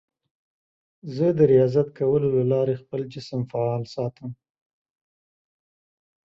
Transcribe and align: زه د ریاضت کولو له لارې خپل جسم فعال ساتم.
زه 1.15 1.27
د 1.37 1.39
ریاضت 1.51 1.87
کولو 1.99 2.27
له 2.37 2.43
لارې 2.53 2.79
خپل 2.81 3.01
جسم 3.13 3.41
فعال 3.51 3.83
ساتم. 3.95 4.31